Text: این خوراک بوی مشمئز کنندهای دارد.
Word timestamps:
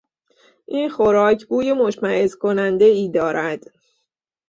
این 0.65 0.89
خوراک 0.89 1.45
بوی 1.45 1.73
مشمئز 1.73 2.35
کنندهای 2.35 3.09
دارد. 3.09 3.63